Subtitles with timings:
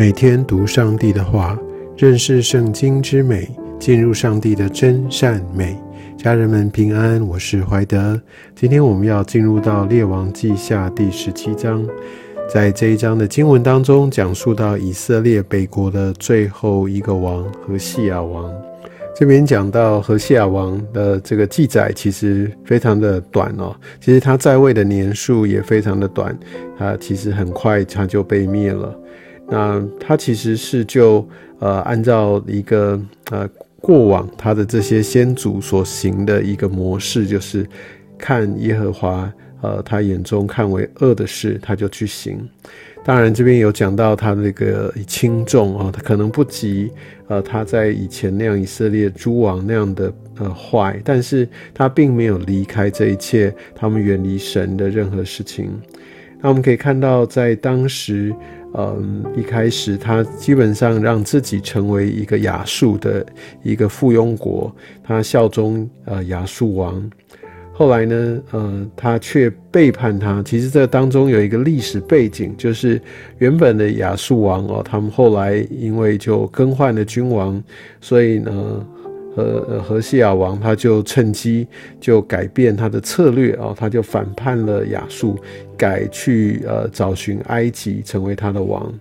[0.00, 1.58] 每天读上帝的话，
[1.94, 3.46] 认识圣经之美，
[3.78, 5.76] 进入上帝的真善美。
[6.16, 8.18] 家人们平安，我是怀德。
[8.56, 11.86] 今天我们要进入到列王记下第十七章，
[12.48, 18.50] 在这一章的经文当中，讲述到以色列北国的最后一个王和西亚王。
[19.14, 23.76] 这边讲到何西亚王的这个记载，其实非常的短哦。
[24.00, 26.34] 其实他在位的年数也非常的短，
[26.78, 28.96] 他其实很快他就被灭了。
[29.50, 31.26] 那他其实是就
[31.58, 33.00] 呃按照一个
[33.30, 33.48] 呃
[33.80, 37.66] 过往他的这些先祖所行的一个模式，就是
[38.16, 42.38] 看耶和华呃他眼中看为恶的事，他就去行。
[43.02, 46.90] 当然，这边有讲到他那个轻重啊，他可能不及
[47.28, 55.70] 呃他在以前那样以色列诸王那样的呃坏，但是他并没有离开这一切，他们远离神的任何事情。
[56.42, 58.34] 那我们可以看到，在当时，
[58.74, 63.24] 嗯，一开始他基本上让自己成为一个亚述的
[63.62, 67.10] 一个附庸国，他效忠呃亚述王。
[67.72, 70.42] 后来呢，呃，他却背叛他。
[70.42, 73.00] 其实这当中有一个历史背景，就是
[73.38, 77.62] 原本的亚述王哦，他们后来因为就更换了君王，
[78.00, 78.86] 所以呢，
[79.34, 81.66] 和和西亚王他就趁机
[82.00, 85.36] 就改变他的策略哦，他就反叛了亚述，
[85.76, 88.92] 改去呃找寻埃及成为他的王。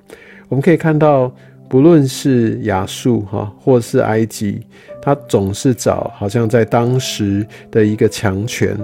[0.47, 1.31] 我们可以看到。
[1.69, 4.59] 不论是亚述哈，或是埃及，
[4.99, 8.75] 他总是找好像在当时的一个强权，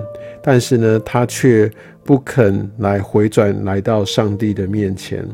[0.43, 1.67] 但是呢，他却
[2.03, 5.25] 不肯来回转来到上帝的面前。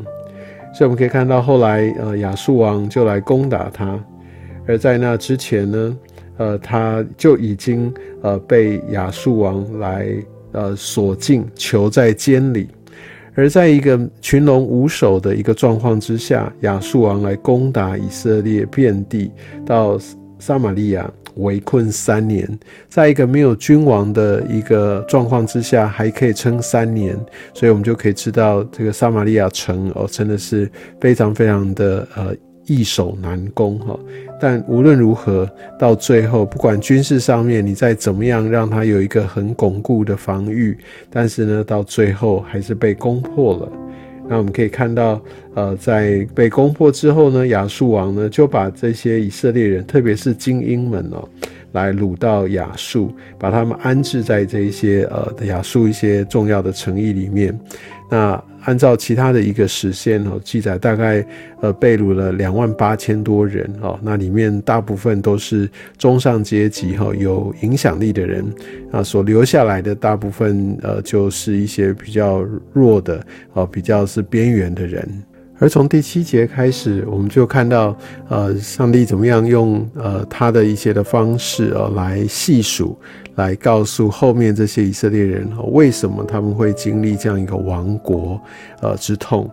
[0.73, 3.99] 所以我们可以看到，后来呃亚述王就来攻打他，
[4.67, 5.97] 而在那之前呢，
[6.37, 10.07] 呃他就已经呃被亚述王来
[10.51, 12.67] 呃锁禁，囚在监里。
[13.33, 19.31] 而在一个群龙无首的一个状况之下，亚述王来攻打以色列，遍地
[19.65, 19.97] 到
[20.37, 22.47] 撒玛利亚围困三年，
[22.89, 27.17] 在一个没有君王的一个状况之下，还可以撑三年，
[27.53, 32.35] 所以我们就可以知道这个撒玛利亚城哦，真的是非常非常的呃。
[32.71, 33.99] 易守难攻，哈！
[34.39, 40.77] 但无论如何，到最后，不管军事上面你再怎么样让它有一个很巩固的防御，
[41.09, 43.71] 但是呢，到最后还是被攻破了。
[44.29, 45.21] 那我们可以看到，
[45.53, 51.27] 呃，在被攻破之后呢，亚述王呢就把这些以色列人，特别是精英们哦，
[51.71, 57.57] 来掳到亚述，把他们安置在这一些呃亚述一些重要的城邑里面。
[58.09, 61.25] 那按照其他的一个实现哦记载，大概
[61.61, 65.67] 呃被掳了两万八千多人哦，那里面大部分都是
[65.97, 68.45] 中上阶级哈有影响力的人
[68.91, 75.09] 啊，所留下来的大部分呃就是一些比较弱的哦，比较是边缘的人。
[75.61, 77.95] 而从第七节开始，我们就看到，
[78.29, 82.97] 呃，上帝怎么样用呃他的一些的方式呃来细数，
[83.35, 88.41] 来告诉后面这些以色列人为什么他们会经历这样一个亡国
[88.81, 89.47] 呃之痛。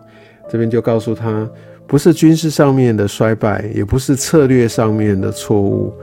[0.49, 1.47] 这边就告诉他，
[1.85, 5.93] 不是军事上面的衰败，也不是策略上面的错误，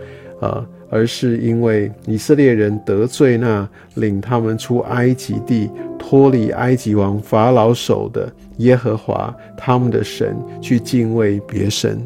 [0.40, 0.64] 呃。
[0.88, 5.68] 而是因为以色列人得罪那领他们出埃及地、
[5.98, 12.00] 脱离埃及王法老手的耶和华他们的神，去敬畏别神。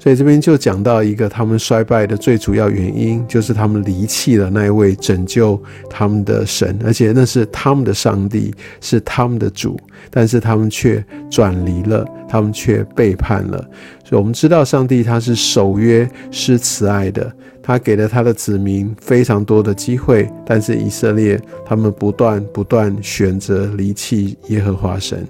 [0.00, 5.60] 所以这边就讲到一个他们衰败的最主要原因，就是他们离弃了那一位拯救
[5.90, 9.76] 他们的神，而且那是他们的上帝，是他们的主，
[10.08, 13.58] 但是他们却转离了，他们却背叛了。
[14.04, 17.30] 所以我们知道，上帝他是守约施慈爱的，
[17.60, 25.26] 他给了他的子民非常多的机会，但是以色列他们不断不断选择离弃耶和华神。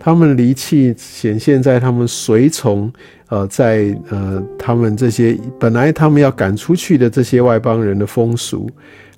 [0.00, 2.90] 他们离弃显现在他们随从，
[3.28, 8.68] 呃，在呃他们这些本来他们要赶出去的这些外邦人的风俗。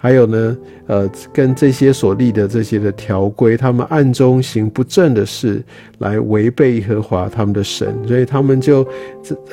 [0.03, 0.57] 还有呢，
[0.89, 5.63] 呃，跟这些所立的这些的条规，他们暗中行不正的事，
[5.99, 8.85] 来违背耶和华他们的神，所以他们就，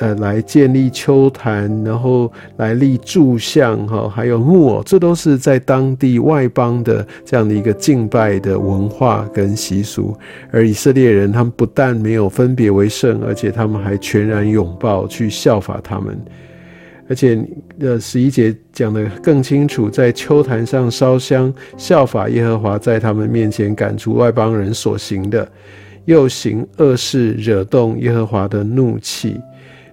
[0.00, 10.16] 呃，来建立丘坛，然后来立柱像，哈，还有木偶，这都是在当地外邦的这样的一个敬拜的文化跟习俗。
[10.50, 16.18] 而以色列人，他们不但没有分别为圣，而且他们还全然拥抱去效法他们。
[17.10, 17.44] 而且，
[17.80, 25.50] 呃，十一节讲的更清楚，在秋坛上烧香，效法耶和华在他们面前赶出外邦人所行的，
[26.04, 29.40] 又行恶事，惹动耶和华的怒气。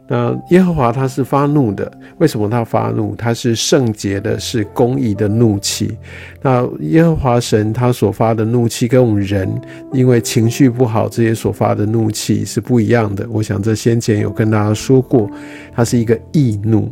[0.08, 3.16] 那耶和华他是发怒的，为什么他发怒？
[3.16, 5.98] 他是圣洁的，是公义的怒气。
[6.42, 9.50] 那耶和华神他所发的怒气，跟我们人
[9.92, 13.28] 因为情绪不好这些所发的怒气是不一样的。
[13.30, 15.30] 我想这先前有跟大家说过，
[15.76, 16.90] 它是一个易怒。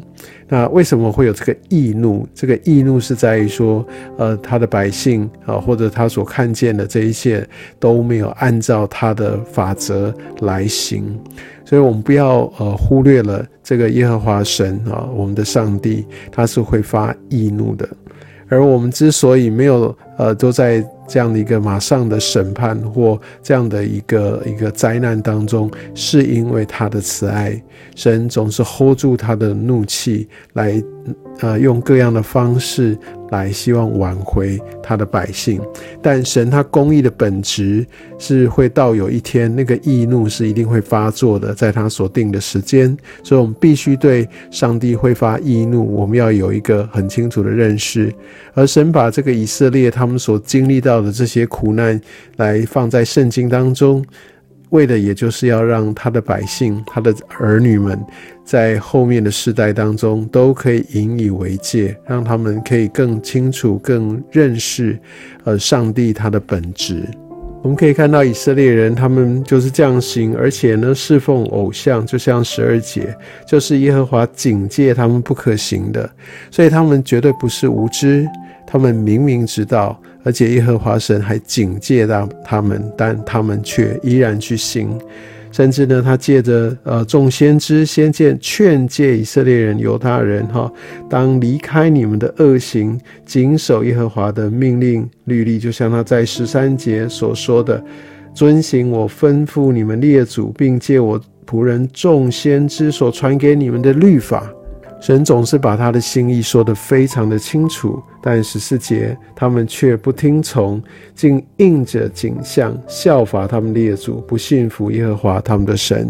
[0.47, 2.27] 那为什么会有这个易怒？
[2.35, 3.85] 这个易怒是在于说，
[4.17, 7.47] 呃，他的百姓啊，或者他所看见的这一切
[7.79, 11.19] 都没有按照他的法则来行，
[11.65, 17.89] 所以我们不要呃忽略了这个耶和华神啊，我们的上帝他是会发易怒的，
[18.47, 20.81] 而我们之所以没有呃都在。
[21.07, 27.61] 这样的一个马上的审判或这样的一个一个灾难当中，是因为他的慈爱，
[27.95, 30.83] 神总是 hold 住他的怒气来。
[31.41, 32.97] 呃，用各样的方式
[33.35, 35.61] 来希望挽回他的百姓，
[36.01, 37.85] 但神他公义的本质
[38.17, 48.13] 是会到有一天那个易怒是一定会发作的，在他所定的时间，所以我们必须对上帝会发易怒，我们要有一个很清楚的认识。
[48.53, 51.99] 而神把这个以色列他们所经历到的这些苦难
[52.37, 54.05] 来放在圣经当中。
[54.75, 57.97] 为的也就是要让他的百姓、他的儿女们，
[58.43, 64.99] 在后面的世代当中都可以引以为戒，让他们可以更清楚、更认识，
[65.45, 67.03] 呃，上帝他的本质。
[67.63, 73.17] 我们可以看到以色列人，他们就是这样行，而且呢，侍奉偶像，就像十二节，
[73.47, 76.07] 就是耶和华警戒他们不可行的，
[76.51, 78.27] 所以他们绝对不是无知。
[78.75, 84.99] 他们明明知道，而且耶和华神还警戒到他们，但他们却依然去行。
[85.49, 90.69] 甚至呢，他借着呃众先知先见劝诫以色列人、犹大人哈，
[91.09, 97.81] 当离开你们的恶行，谨守耶和华的命令律例，就像他在十三节所说的，
[98.33, 101.17] 遵行我吩咐你们列祖，并借我
[101.49, 104.51] 仆人众先知所传给你们的律法。
[105.05, 110.81] 神总是把他的心意说得非常的清楚，但十四节他们却不听从，
[111.13, 116.09] 竟应着景象效法他们列祖，不信服耶和华他们的神。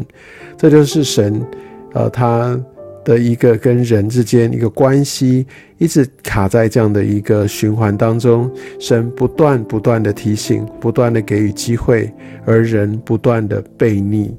[0.56, 1.46] 这就是神，
[1.92, 2.58] 呃，他
[3.04, 5.46] 的一个跟人之间一个关系，
[5.78, 8.50] 一直卡在这样的一个循环当中。
[8.80, 12.10] 神不断不断的提醒，不断的给予机会，
[12.46, 14.34] 而人不断的背逆。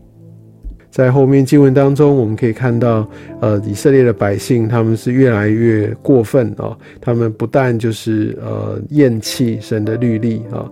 [0.96, 3.06] 在后面经文当中，我们可以看到，
[3.42, 10.64] 呃，以色列的百姓他们是越来越过分哦，他们不但就是呃厌弃神的律例啊，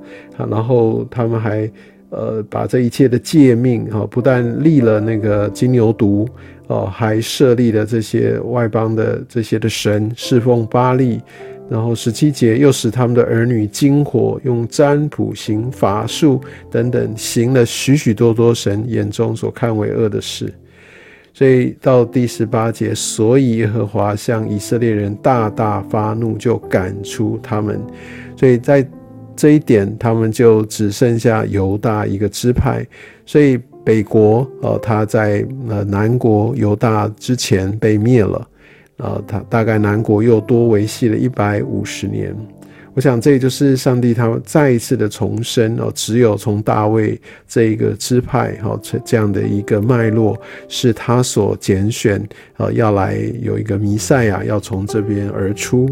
[0.49, 1.71] 然后他们还
[2.09, 6.27] 呃把这一切的诫命啊，不但立了那个金牛犊
[6.69, 11.21] 哦，还设立了这些外邦的这些的神，侍奉巴利。
[11.71, 16.41] 然后十七节又使他们的儿女惊火，用占卜行法术
[16.71, 20.53] 等等，行了许许多多神眼中所看为恶的事。
[21.33, 27.81] 所以到第十八节，所以耶和华向以色列人大大发怒，就赶出他们。
[28.37, 28.87] 所以在
[29.35, 32.87] 这一点，他们就只剩下犹大一个支派。
[33.27, 38.47] 所以北国，呃，他在呃南国犹大之前被灭了。
[38.97, 42.35] 啊，他大概南国又多维系了一百五十年。
[42.97, 45.91] 我想，这就是上帝他再一次的重生哦。
[45.93, 52.25] 只有从大卫这一个支派哈，这这样的一个脉络，是他所拣选
[52.57, 55.89] 呃，要来有一个弥赛亚要从这边而出。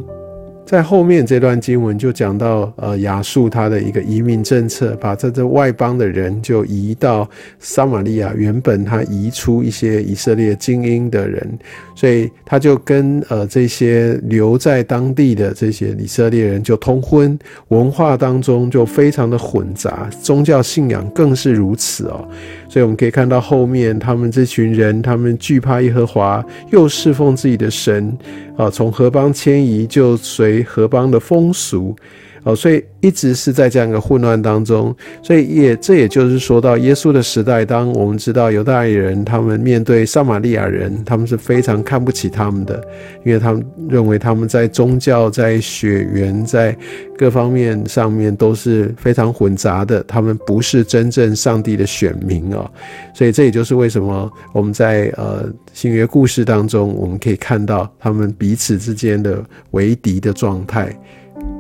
[0.65, 8.33] 在后面这段经文就讲到，呃，亚述他的一个移民政策，把这这外邦的人就移到撒玛利亚。
[8.35, 11.59] 原本他移出一些以色列精英的人，
[11.95, 22.27] 所以他就跟呃这些留在当地的这些以色列人就通婚，文化当中就非常的混杂，宗教信仰更是如此哦。
[22.69, 28.17] 所以我们可以看到后面他们这群人，他们惧怕耶和华，又侍奉自己的神，
[28.57, 31.97] 啊，从何邦迁移就随为河邦的风俗。
[32.45, 42.83] 哦，所以一直是在这样一个混乱当中，所以也这也就是说到耶稣的时代，当我们知道犹大人他们面对撒玛利亚人，他们是非常看不起他们的，
[43.25, 46.77] 因为他们认为他们在宗教、在血缘、在
[47.17, 52.69] 各方面上面都是非常混杂的，他们不是真正上帝的选民啊。
[53.15, 60.93] 所以这也就是为什么我们在呃新约故事当中，我们可以看到他们彼此之间的为敌的状态。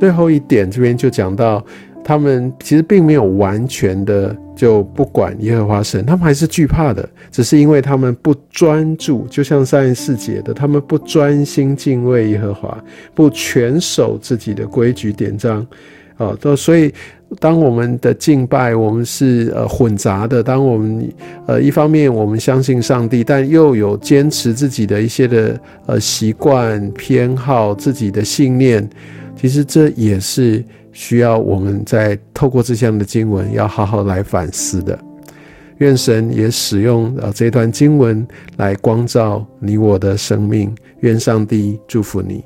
[0.00, 1.64] 最后一点，这边就讲到，
[2.04, 12.76] 他们其实并没有完全的就不管耶和华神，他们还是惧怕的，只是因为他们不专注，就像三十四节的，他们不专心敬畏耶和华，
[13.14, 15.66] 不全守自己的规矩典章。
[16.16, 16.92] 啊，都所以。
[17.40, 20.42] 当我们的敬拜，我们是呃混杂的。
[20.42, 21.10] 当我们
[21.46, 28.86] 呃一方面我们相信上帝，但又有坚持自己的一些的呃习惯、偏好、自己的信念，
[29.36, 34.98] 其实这也是需要我们在透过这项的经文要好好来反思的。
[35.78, 38.24] 愿神也使用呃这段经文
[38.56, 40.72] 来光照你我的生命。
[41.00, 42.44] 愿上帝祝福你。